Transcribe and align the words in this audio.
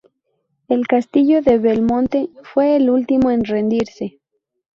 El 0.67 0.87
castillo 0.87 1.43
de 1.43 1.59
"Belmonte" 1.59 2.31
fue 2.41 2.75
el 2.75 2.89
último 2.89 3.29
en 3.29 3.43
rendirse. 3.45 4.17